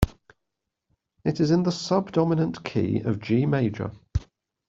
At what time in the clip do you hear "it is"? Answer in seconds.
1.23-1.51